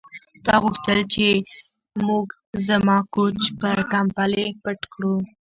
[0.45, 1.25] تا غوښتل چې
[2.07, 2.25] موږ
[2.67, 5.15] زما کوچ په کمپلې پټ کړو